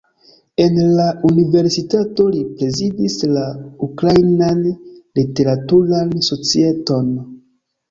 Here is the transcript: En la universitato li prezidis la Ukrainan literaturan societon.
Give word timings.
En 0.63 0.77
la 0.99 1.03
universitato 1.29 2.25
li 2.37 2.39
prezidis 2.61 3.19
la 3.35 3.45
Ukrainan 3.89 4.67
literaturan 4.73 6.19
societon. 6.33 7.17